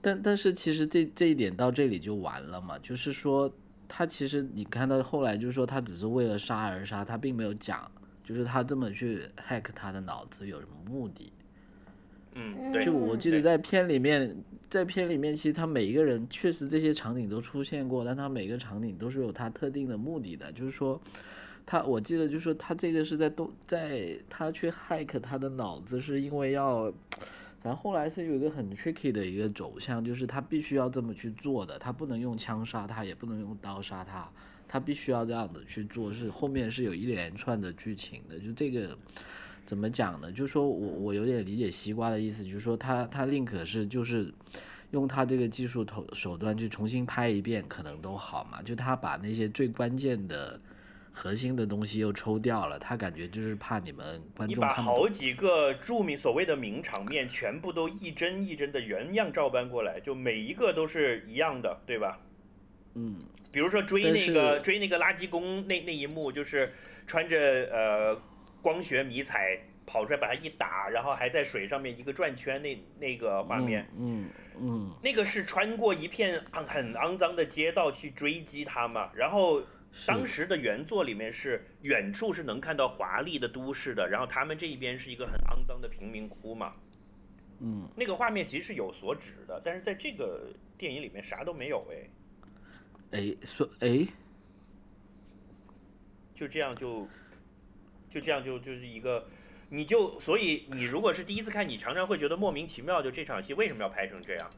[0.00, 3.52] 但但是其实这这一点到这里就完了嘛，就是说
[3.86, 7.88] 他其实你看到后来就是说他只是为了杀而杀，他并没有讲，
[8.24, 11.32] 就是他这么去 hack 他的脑子有什么目的。
[12.38, 14.36] 嗯，对就，我记得在片里面，
[14.68, 20.52] 在片里面，其实他每一个人确实这些场景都出现过，但他每个场景都是有他特定的目的的。
[20.52, 21.00] 就是说，
[21.64, 26.92] 他我记得就是说他这个是在动，在他去 hack 他的脑子，是因为要，
[27.62, 34.30] 反正后来是有一个很 tricky 的一个走向，就是他必须要这么去做的，他不能用枪杀他，也不能用刀杀他，
[34.68, 38.94] 他必须要这样子去做，是后面是有一连串的剧情的，就这个。
[39.66, 40.30] 怎么讲呢？
[40.30, 44.32] 就是说我我有点理解西瓜的意思，就是说他他宁可是就是
[44.92, 48.62] 用他这个技术头手段去重新拍一遍，可能都好嘛。
[48.62, 50.60] 就他把那些最关键的
[51.10, 55.00] 核心的东西又抽掉了，他感觉就是怕你们观你把众看不懂。
[55.02, 62.20] 好几个著名所谓的名场面全部都一帧一帧的原样照搬过来，就每一个都是一样的，对吧？
[62.94, 63.16] 嗯，
[63.50, 66.70] 比如说追那个追那个垃圾工那那一幕，就是
[67.06, 67.36] 穿着
[67.72, 68.16] 呃
[68.62, 79.10] 光学迷彩跑出来把它一打，然后还在水上面一个转圈那那个画面，嗯嗯那个是穿过一片很肮脏的街道去追击他嘛。
[79.14, 79.62] 然后
[80.06, 86.72] 当时的原作里面是远处是能看到华丽的都市的，然后他们这一边是一个很肮脏的贫民窟嘛。
[87.60, 94.06] 嗯，那个画面其实是有所指的，但是在这个电影里面啥都没有哎，哎说哎
[96.34, 97.08] 就这样就
[98.08, 99.26] 就这样就就是一个。
[99.68, 104.50] 你就所以你如果是第一次看，你常常会觉得莫名其妙，就这场戏为什么要拍成这样？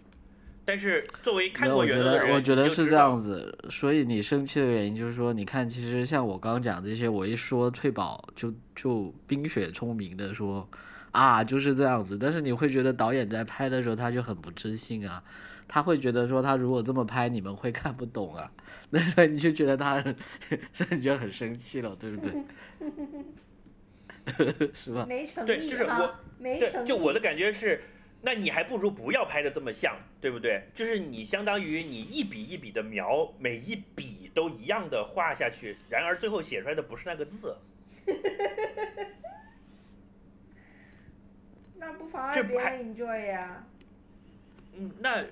[0.67, 10.69] 但是作为看过原作的人，得我觉得是这样子，所以你生气的原因就是说，你看，其实像我刚刚讲这些，我一说退保就就冰雪聪明的说
[11.13, 15.25] 啊就是这样子，但是你会觉得导演在拍的时候他就很不自信啊，
[15.69, 18.51] 他会觉得说他如果这么拍你们会看不懂啊，
[18.91, 20.17] 那你就觉得他很，
[20.73, 22.33] 所以你就很生气了，对不对？
[24.75, 25.07] 是吧？
[25.09, 26.87] 没诚对，意就是我，没诚对，意。
[26.87, 27.83] 就我的感觉是，
[28.23, 30.63] 那你还不如不要拍的这么像，对不对？
[30.75, 37.57] 就是你相当于你一笔一笔的描，每一笔都一样的画下去，然而最后写出来的不是那个字，
[41.79, 43.65] 那不妨碍别人 enjoy 呀。
[44.77, 45.25] 嗯，那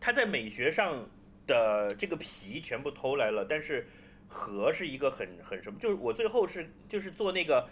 [0.00, 1.08] 他在美学上
[1.46, 3.86] 的这个皮全部偷来了，但是
[4.26, 7.68] 和是一个很很什么，就是我最后是就是做那个。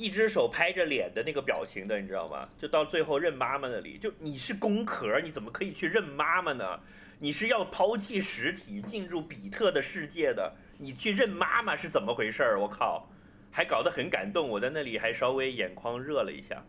[0.00, 2.44] 一只手拍着脸的那个表情的，你知道吗？
[2.56, 6.80] 就到最后认妈妈那里，就你是工壳，你怎么可以去认妈妈呢？
[7.18, 12.44] 你是要抛弃实体，进入比特的世界的，你去认妈妈是怎么回事？
[12.60, 13.08] 我靠，
[13.50, 16.64] 还搞得很感动，我在那里还稍微眼眶热了一下，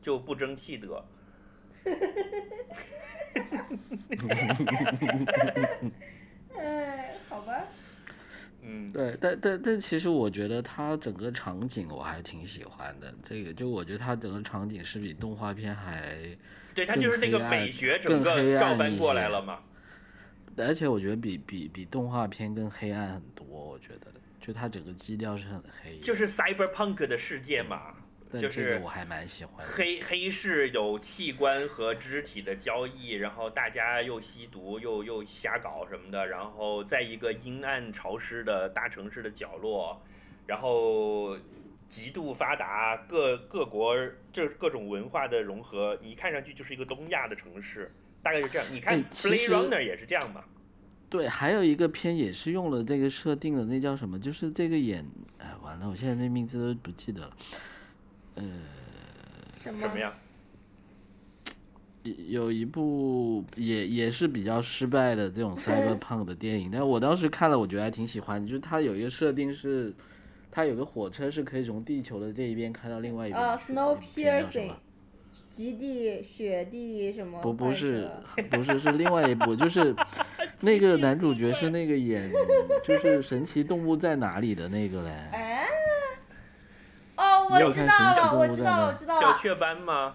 [0.00, 1.04] 就不争气得。
[6.58, 7.64] 哎，好吧。
[8.62, 16.16] 嗯，对，但但但其实我觉得它整个场景我还挺喜欢的，这个就我觉得它整个场景是比动画片还，
[16.74, 19.58] 对它就是那个美学整更黑个照暗一搬过来些了嘛。
[20.58, 28.01] 而且我觉得比比比动画片更黑暗很多，我觉得就它整个基调是很黑，就是 cyberpunk 的世界嘛，但
[28.40, 29.66] 就是我还蛮喜欢。
[29.66, 40.02] 黑黑市有器官和肢体的交易，然后大家又吸毒又又瞎搞什么的，然后在一个阴暗潮湿的大城市的角落，
[40.46, 41.36] 然后
[41.88, 43.96] 极度发达，各各国
[44.32, 47.92] 这各种文化的融合，你看上去就是一个东亚的城市，
[48.22, 48.66] 大概是这样。
[48.70, 50.44] 你看《Blade Runner》也是这样嘛？
[51.10, 54.18] 对，还有一个片也是用了这个设定的，那叫什么？
[54.18, 57.36] 就是这个演，哎，完了，我现在那名字都不记得了。
[59.62, 60.12] 什么什么呀？
[62.28, 68.44] 有一部也也是比较失败的这种 cyberpunk 的电影，但我当时看了，我觉得还挺喜欢。
[68.44, 69.94] 就是它有一个设定是，
[70.50, 74.76] 它有个火车是可以从地球的这一边开到另外一边呃去的那部片叫什，Snowpiercer 么
[75.48, 77.40] 极地、雪地什么？
[77.40, 78.10] 不不是
[78.50, 79.94] 不是是另外一部，就是
[80.60, 82.28] 那个男主角是那个演
[82.82, 85.10] 就是《神奇动物在哪里》的那个嘞。
[87.50, 89.20] 我你有看知道了，神奇动物在我知道了，哪我知道了。
[89.20, 90.14] 小雀斑吗？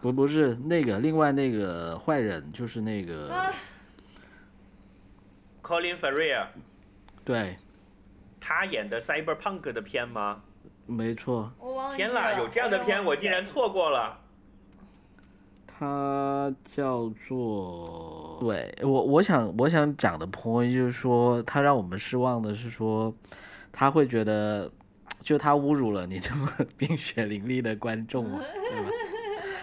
[0.00, 3.50] 不不是那个，另外那个坏人就是那个啊
[5.62, 6.46] Colin Farrell，
[7.24, 7.56] 对，
[8.40, 10.42] 他演的 Cyberpunk 的片吗？
[10.86, 14.18] 没错，我忘记天啦，有这样的片，也忘记我竟然错过了。
[15.66, 23.12] 他叫做对我我想我想讲的 point 就是说，他让我们失望的是说，
[23.72, 24.70] 他会觉得
[25.26, 28.90] 就他侮辱了你这么 冰雪凌厉的观众嘛，对吧？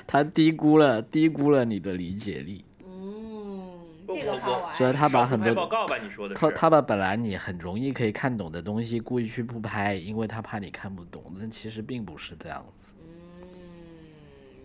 [0.05, 4.73] 他低估了低估了你的理解力，嗯，这个好玩。
[4.75, 6.35] 所以他把很多报告吧，你说的？
[6.35, 12.91] 他他把本来你很容易可以看懂的东西故意去不拍，因为他怕你看不懂，但其实并不是这样子。
[13.01, 13.47] 嗯，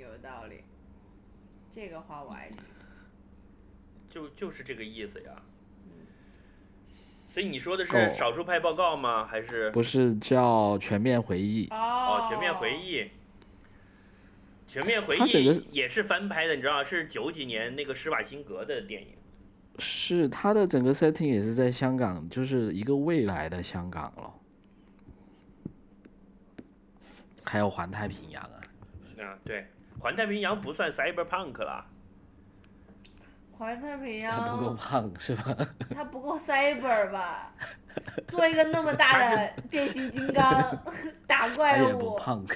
[0.00, 0.64] 有道理。
[1.72, 2.58] 这个话我爱听。
[4.10, 5.30] 就就是这个意思呀。
[7.28, 9.26] 所以你说的是哦少数派报告吗？
[9.26, 11.68] 还是不是叫全面回忆？
[11.70, 12.76] 哦全面回。
[12.76, 13.10] 忆？
[14.66, 16.84] 全面回它整个忆也是翻拍的，你知道吗？
[16.84, 19.08] 是九几年那个施瓦辛格的电影。
[19.78, 24.34] 是他的整个 setting 也是在香港，就是一个未来的香港了。
[27.44, 28.60] 还有环太平洋啊，
[29.20, 29.66] 啊，对，
[29.98, 31.86] 环太平洋不算 cyberpunk 啦。
[33.58, 35.56] 环太平他不够洋，胖是吧？
[35.92, 37.52] 他不够 cyber 吧？
[38.28, 40.46] 做一个那么大 的变形金刚
[41.26, 42.46] 打他怪也不物，胖，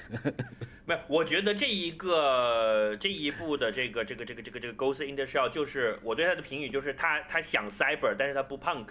[0.85, 8.87] 没有，我觉得这一个这一部的这个这个这个这个这个 Ghost in the Shell，就是我对他的评语就是他他想 cyber，但是他不 punk，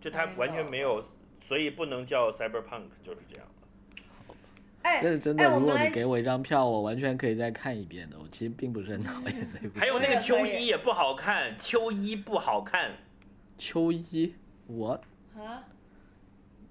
[0.00, 1.04] 就他完全没有，
[1.40, 3.46] 所以不能叫 cyberpunk，就是这样。
[4.88, 8.16] 哎但是真的，哎，如果你给我一张票，我完全可以再看一遍的。
[8.18, 9.78] 我其实并不是很讨厌那部。
[9.78, 12.92] 还有那个秋衣也不好看，秋衣不好看。
[13.56, 14.34] 秋衣，
[14.68, 15.00] 我
[15.36, 15.64] 啊，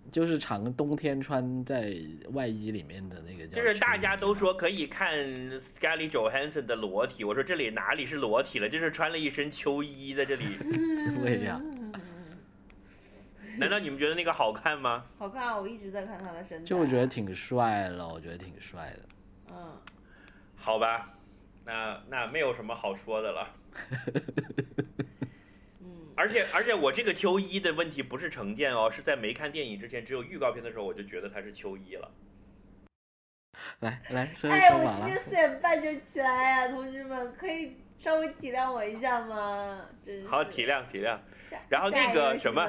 [0.10, 1.94] 就是长冬天穿在
[2.32, 3.58] 外衣里面的那个叫。
[3.58, 4.34] 就是大家都。
[4.38, 5.18] 说可以看
[5.60, 10.46] Scarlett Johansson 的裸体，我说这里哪里是裸体了，就是穿了一身秋衣在这里。
[11.24, 11.60] 对呀，
[13.60, 15.04] 难道你们觉得那个好看吗？
[15.18, 15.58] 好看啊！
[15.58, 16.66] 我一直在看他的身材。
[16.66, 19.00] 就我觉得，挺帅了，我觉得挺帅的。
[19.52, 19.76] 嗯，
[20.56, 21.14] 好吧，
[21.66, 23.50] 那那没有什么好说的了。
[25.82, 32.12] 嗯，而且而且我这个秋衣的问题不是成见哦，是在没看电影之前，只有预告片的时候我就觉得他是秋衣了。
[33.80, 39.82] 来来，说一哎，我今天四点半就起来呀、同志们，可以稍微体谅我一下吗？
[40.06, 40.28] 真是。
[40.28, 41.18] 好，体谅体谅。
[41.70, 42.68] 然后那个什么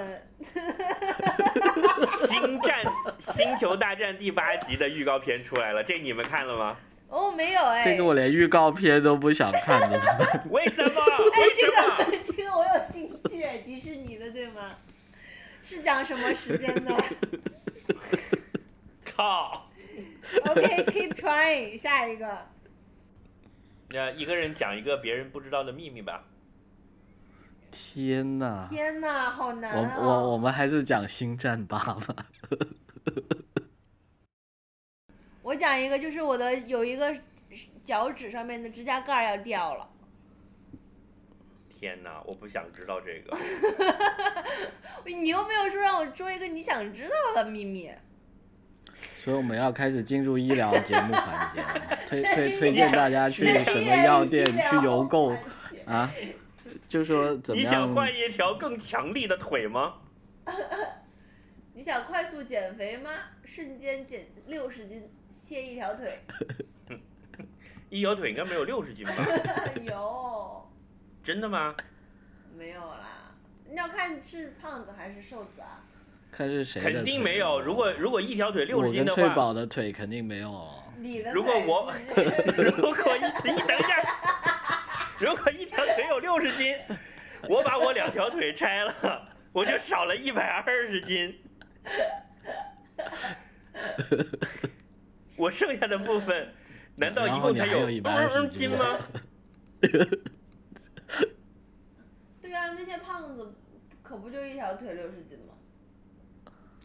[2.29, 2.81] 星战
[3.19, 6.77] 星球大战第八集的预告片出来了，这你们看了吗？
[7.09, 7.85] 哦，没有哎。
[7.85, 10.01] 这个我连预告片都不想看的。
[10.51, 11.01] 为什么？
[11.35, 11.97] 哎，为这什么？
[12.05, 14.77] 个 这个我有兴趣，迪士尼的对吗？
[15.63, 16.95] 是讲什么时间的
[19.05, 19.69] 靠！？
[20.51, 22.47] OK，keep、trying，下一个。
[23.91, 26.25] 那一个人讲一个别人不知道的秘密吧。
[27.71, 28.67] 天哪！
[28.71, 29.99] 天哪，好难我啊！
[30.01, 32.27] 我我们还是讲星战八吧。
[35.43, 37.15] 我讲一个，就是我的有一个
[37.85, 39.89] 脚趾上面的指甲盖要掉了。
[41.69, 43.37] 天哪，我不想知道这个。
[45.07, 47.91] 你又没有说让我说一个你想知道的秘密。
[49.29, 55.37] 所以我们要开始进入医疗节目环节了，推 推推荐大家去什么药店去邮购
[55.85, 56.11] 啊？
[56.89, 57.95] 就说怎么样你想？
[57.95, 59.97] 换一条更强力的腿吗？
[61.77, 63.11] 你想快速减肥吗？
[63.45, 66.21] 瞬间减六十斤，卸一条腿。
[67.91, 69.13] 一条腿应该没有六十斤吧？
[69.85, 70.67] 有
[71.23, 71.77] 真的吗？
[72.57, 73.35] 没有啦？
[73.69, 75.85] 你要看是胖子还是瘦子啊？
[76.31, 76.93] 看是谁的？
[76.93, 77.61] 肯定没有。
[77.61, 80.83] 如果如果一条腿六我十斤的话，跟翠宝的腿肯定没有哦。
[80.99, 81.93] 你的如果我
[82.77, 84.03] 如果一你等一下，
[85.19, 86.75] 如果一条腿有六十斤，
[87.49, 91.39] 我把我两条腿拆了，我就少了一百二十斤。
[95.37, 96.53] 我剩下的部分，
[96.97, 98.99] 难道一共才有120嗯斤吗？
[102.43, 103.55] 对啊，那些胖子
[104.03, 105.55] 可不就一条腿六十斤吗？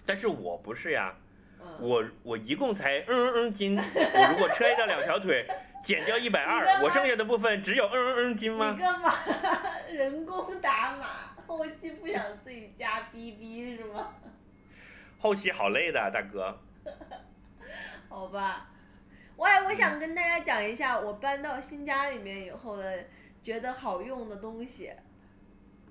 [0.05, 1.13] 但是我不是呀，
[1.61, 5.47] 嗯，我我一共才嗯嗯嗯斤，我如果拆掉两条腿，
[5.83, 8.75] 减掉一百二，我剩下的部分只有嗯嗯嗯斤你吗？
[8.79, 9.13] 干嘛
[9.91, 11.05] 人工打码？
[11.45, 14.13] 后期不想自己加 BB 是吗？
[15.19, 16.57] 后期好累的，大哥。
[18.09, 18.67] 好吧，
[19.35, 23.05] 我还我想跟大家讲一下我搬到新家里面以后的
[23.41, 24.91] 觉得好用的东西，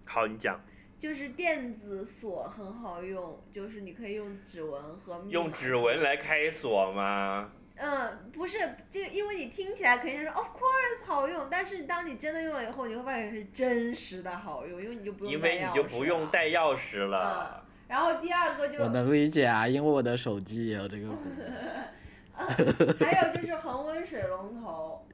[0.04, 0.60] 好，你讲，
[1.02, 7.50] 就是电子锁很好用，就是你可以用指纹和密码用指纹来开锁吗？
[7.74, 8.56] 嗯，不是
[8.88, 17.66] 这个，因为你听起来肯定是 of course 好用，但是当你真的用了以后，你会发现是真实的好用，因为你就不用因带钥匙为你就不用了带钥匙了。
[17.88, 22.46] 然后第二个就我能理解啊，因为我的手机也有这个功能。
[23.04, 25.04] 还有就是恒温水龙头，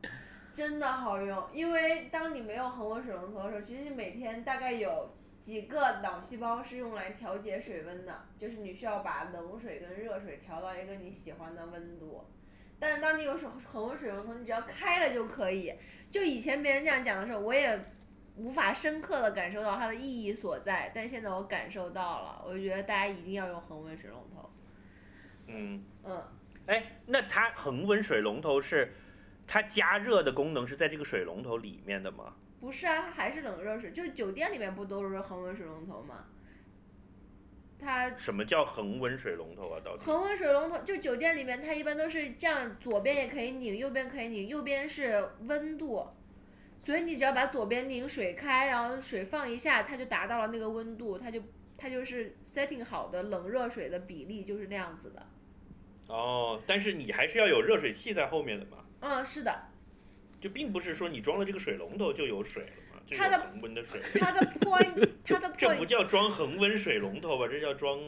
[0.52, 12.26] 真的好用，因为当你没有恒温水龙头的时候，其实你每天大概有几个脑细胞是用来调节水温的，就是你需要把冷水跟热水调到一个你喜欢的温度。
[12.78, 15.74] 但是当你有水恒温水龙头，你只要开了就可以。
[16.10, 17.78] 就以前别人这样讲的时候，我也
[18.36, 24.50] 无法深刻的感受到它的意义所在，但现在我感受到了，我就觉得大家一定要用恒温水龙头。
[25.46, 26.22] 嗯，嗯，
[26.66, 28.92] 哎，那它恒温水龙头是
[29.46, 32.36] 它加热的功能是在这个水龙头里面的吗？
[32.60, 36.24] 不是啊，它还是冷热水，就是酒店里面不都是恒温水龙头吗？
[37.80, 39.80] 它什么叫恒温水龙头啊？
[39.84, 40.02] 到底？
[40.04, 46.04] 恒温水龙头就酒店里面，它一般都是这样，左边也可以拧，右边可以拧，右边是温度，
[46.80, 51.40] 所以你只要把左边拧水开，然后水放一下，它就达到了那个温度，它就
[51.76, 55.24] 它就是 setting 好的冷热水的比例就是那样子的。
[56.08, 59.67] 哦，但是你还是要有热水器在后面的嘛，嗯，是的，
[60.40, 64.00] 就并不是说你装了这个水龙头就有水了嘛，就有它的恒温的水。
[64.20, 67.46] 它的 point 它的 这不 point 叫装恒温水龙头吧？
[67.48, 67.98] 这叫装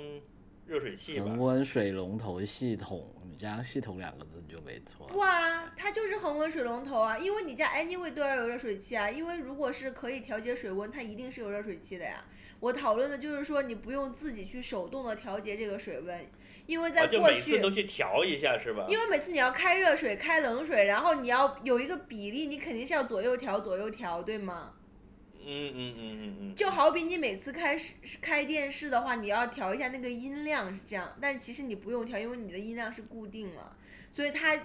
[0.70, 1.36] 热水器吧恒？
[1.36, 5.18] 温水龙头系统，你加上“系统”两个字你就没错不。
[5.18, 12.24] 啊，它就是恒温水龙头啊，因为你家 anyway 都要有热水器啊，因为如果是可以调节水温，它一定是有热水器的呀。
[12.60, 16.24] 我讨论的就是说，你不用自己去手动的调节这个水温，
[16.66, 18.86] 因为在啊，就过去，每次都去调一下是吧？
[18.88, 24.74] 因为每次你要开热水、开冷水，然后你要有一个比例，你肯定是要左右调、左右调，对吗？
[25.44, 26.54] 嗯嗯嗯嗯嗯。
[26.54, 33.76] 就好比你每次开视开电视的话，你要调一下那个音量是这样，但其实你不用调，因为你的音量是固定了，
[34.10, 34.58] 所以它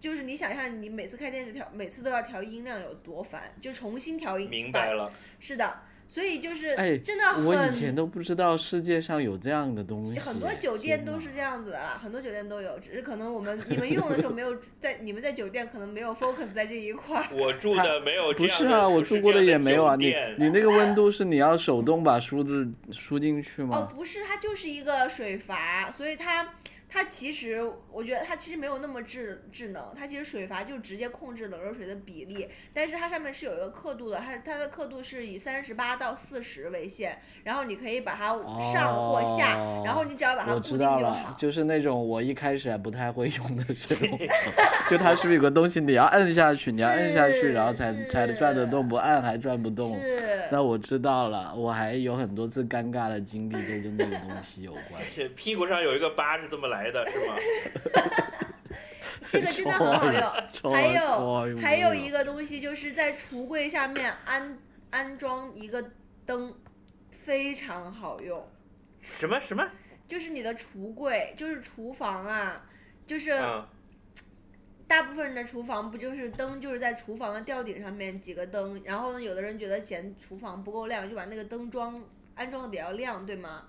[0.00, 4.48] 就是你想象你每次开电视调，每次都要调音量有多烦，就重新调音。
[4.50, 5.12] 明白了。
[5.38, 7.42] 是的，所以就是哎真的很。
[7.42, 10.18] 我以前都不知道世界上有这样的东西。
[10.18, 17.28] 很多酒店都是这样子的啦，很多酒店都有，只是可能我们你们用的时候没有 在你们在酒店可能没有 focus 在这一块儿。
[17.32, 19.96] 我住的没有这样的不是啊，我住过的也没有啊。
[19.96, 26.46] 你你那个温度是你要手动把梳子输进去吗哦，不是，它就是一个水阀，所以它
[26.92, 38.38] 它其实我觉得它其实没有那么智智能，它其实水阀就直接控制冷热水的比例，但是它上面是有一个刻度的，它它的刻度是以三十八到四十为限，然后你可以把它
[38.70, 41.34] 上或下，然后你只要把它我固定知道了就好，。
[41.38, 44.24] 就是那种我一开始还不太会用的水龙头，
[44.90, 49.98] 就它是不是有个东西你要摁下去，你要摁下去，然后才才转得动，不按还转不动。
[49.98, 55.02] 是，那我知道了，我还有很多次尴尬的经历都跟那个东西有关。
[55.14, 57.36] 是屁股上有一个疤是这么来的，是吗？
[59.28, 60.22] 这个真的很好用。
[60.72, 64.58] 还有还有一个东西就是在橱柜下面安
[64.90, 65.82] 安装一个
[66.26, 66.54] 灯，
[67.10, 68.46] 非常好用。
[69.00, 69.66] 什么什么？
[70.06, 72.64] 就是你的橱柜，就是厨房啊，
[73.06, 73.66] 就是嗯，
[74.86, 82.04] 大部分人的厨房不就是灯就是在厨房的吊顶上面几个灯，然后呢，有的人觉得嫌厨房不够亮，就把那个灯装
[82.34, 83.68] 安装的比较亮，对吗？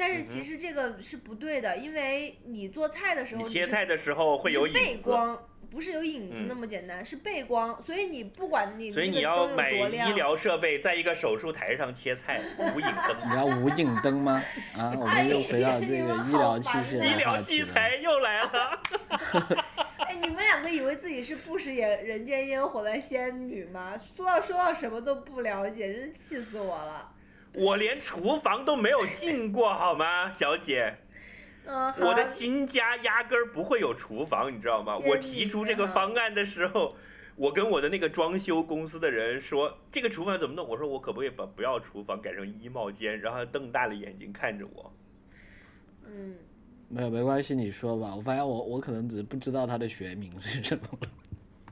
[0.00, 5.38] 但是其实这个是不对的，因为你做菜的时候切菜的时候会有背，光，
[5.70, 13.30] 不是有影子嗯那么简单，是背光，所以你不管你所以那个灯有你要买多亮医疗设备，在一个手术台上切菜，无影灯。
[13.30, 14.42] 你要无影灯吗？
[14.74, 17.66] 啊，我们又回到这个医疗器械哎医疗的话题了。
[17.66, 18.82] 器材又来了。
[19.98, 24.00] 哎，你们两个以为自己是不食烟人间烟火的仙女吗？
[24.16, 27.12] 说到说到什么都不了解，真是气死我了。
[27.54, 30.94] 我连厨房都没有进过，好吗，小姐？
[31.66, 34.96] 嗯，好我的新家压根儿不会有厨房，你知道吗？
[34.96, 36.96] 我提出这个方案的时候，
[37.36, 40.66] 我跟我的那个装修公司的人说，这个厨房怎么弄？
[40.66, 43.20] 我说我可不可以把不要厨房改成衣帽间？
[43.20, 44.92] 然后他瞪大了眼睛看着我。
[46.06, 46.34] 嗯，
[46.88, 48.14] 没有没关系，你说吧。
[48.16, 50.84] 我发现我我可能只是不知道它的学名是什么，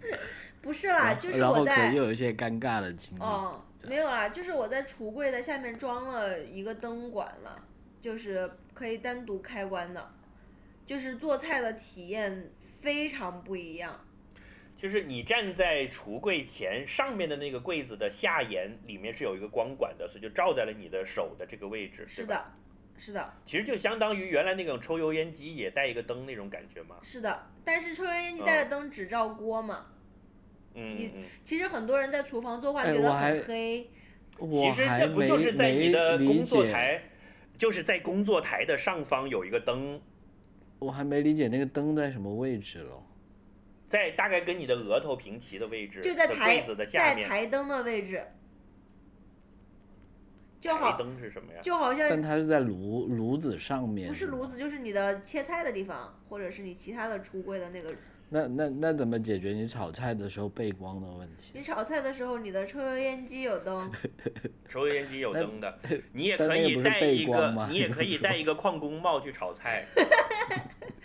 [0.60, 3.22] 不是啦，就是然后可能又有一些尴尬的经历。
[3.22, 7.64] 哦，没有啦，就是我在橱柜的下面装了一个灯管了，
[8.00, 10.10] 就是可以单独开关的，
[10.84, 12.50] 就是做菜的体验
[12.80, 14.04] 非常不一样。
[14.76, 22.24] 就是你站在橱柜前，上面的那个柜子的下沿里面是有一个光管的，所以就照在了你的手的这个位置，是？
[22.24, 22.44] 的，
[22.96, 26.96] 是的，其实就相当于原来那种抽油烟机也带一个灯那种感觉嘛。
[27.02, 27.46] 是的。
[27.64, 29.97] 但是抽油烟机带的灯只照锅嘛，嗯
[30.74, 31.24] 嗯嗯。
[31.42, 33.90] 其实很多人在厨房做饭哎觉得很黑，
[34.38, 37.02] 我其实这不就是在你的工作台，
[37.56, 40.00] 就是在工作台的上方有一个灯，
[40.78, 43.02] 我还没理解那个灯在什么位置了。
[43.88, 47.34] 在大概跟你的额头平齐的位置，就在台子的下面在。
[47.36, 48.22] 台灯的位置，
[50.60, 51.60] 就台好灯是什么呀？
[51.62, 54.06] 就好像但它是在炉炉子上面。
[54.08, 57.94] 不是炉子，就是你的切菜的地方，或者是你其他的橱柜的那个。
[58.30, 61.52] 那那那怎么解决你炒菜的时候背光的问题？
[61.54, 63.90] 你炒菜的时候，你的抽油烟机有灯，
[64.68, 65.78] 抽油烟机有灯的，
[66.12, 69.86] 你也但可以那个不是背戴一个光吗，你也可以戴一个矿工帽去炒菜。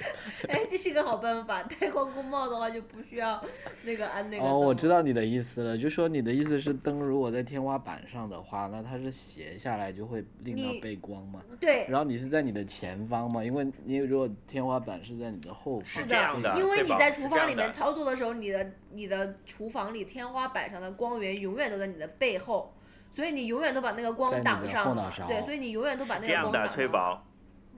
[0.48, 1.62] 哎，这是个好办法。
[1.64, 3.44] 戴矿工帽的话，就不需要
[3.84, 4.46] 那个安那个。
[4.46, 4.88] 哦，我知。
[4.88, 11.42] 道你的意思了，就说你的意思是灯如果在天花板上的话，那它是斜下来就会令到背光嘛。
[11.60, 22.72] 对，然后你是在你的前方嘛，因为你如果天花板是在你的后方，是这样的因为你在厨房里面操作的时候，你的你的厨房里天花板上的光源永远都在你的背后，
[23.10, 24.90] 所以你永远都把那个光在你的挡上了。
[24.90, 26.76] 后脑勺对，所以你永远都把那这样的，个光挡上了。
[26.76, 27.26] 翠宝，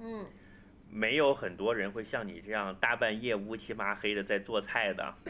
[0.01, 0.25] 嗯，
[0.95, 5.13] 没有很多人会像你这样大半夜乌漆麻黑的在做菜的。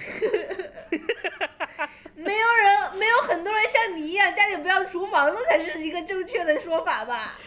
[2.13, 7.39] 没有人，没有很多人像你一样家里不要厨房那才是一个正确的说法吧？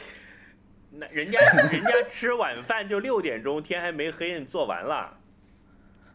[0.91, 1.39] 那人家
[1.71, 5.17] 人家吃晚饭就六点钟，天还没黑，你做完了。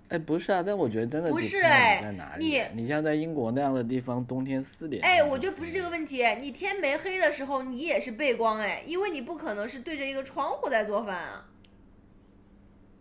[0.09, 2.69] 哎，不是啊，但我觉得真的不是哎你在哪里你啊。
[2.73, 5.01] 你像在英国那样的地方，冬天四点。
[5.01, 11.45] 哎，我觉得不是这个问题，你天没黑的时候你也是背光哎，因为你不可能是对着一个窗户在做饭啊。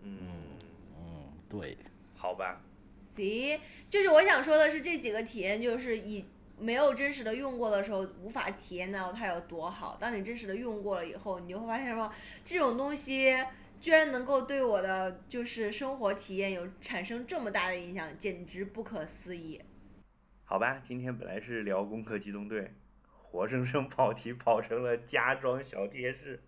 [0.05, 0.19] 嗯，
[0.99, 1.77] 嗯，对。
[2.17, 2.63] 好吧。
[3.03, 6.25] 行，就是我想说的是，这几个体验就是以
[6.59, 9.99] 没有真实的用过的时候，无法体验到它有多好。
[10.01, 12.11] 当你真实的用过了以后，你就会发现说，
[12.45, 13.37] 这种东西
[13.81, 19.61] 居然能够对我的就是生活体验有产生这么大的影响，简直不可思议。
[20.45, 22.61] 好吧，今天本来是聊《攻壳机动队》，
[23.05, 26.41] 活生生跑题跑成了家装小贴士，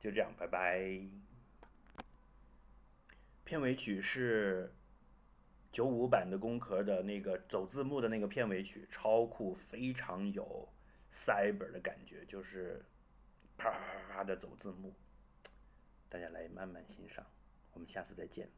[0.00, 1.21] 就这样，拜拜。
[3.52, 4.72] 片尾曲是
[5.70, 10.66] 九五版的《宫壳》的那个走字幕的那个片尾曲，超酷，非常有
[11.12, 12.82] cyber 的感觉，就是
[13.58, 14.94] 啪啪啪啪的走字幕，
[16.08, 17.26] 大家来慢慢欣赏，
[17.74, 18.48] 我们下次再见。